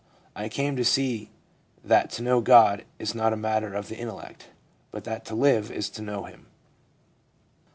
[0.35, 1.29] I came to see
[1.83, 4.47] that to know God is not a matter of the intellect,
[4.89, 6.47] but that to live is to know Him/ M.